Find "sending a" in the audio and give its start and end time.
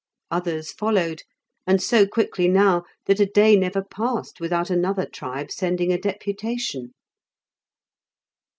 5.51-5.99